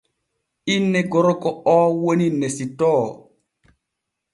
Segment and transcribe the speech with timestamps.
[0.75, 3.03] Inne gorko oo woni Nesitoo.